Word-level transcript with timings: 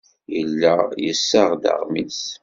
Yella 0.33 0.75
yessaɣ-d 1.05 1.63
aɣmis. 1.73 2.21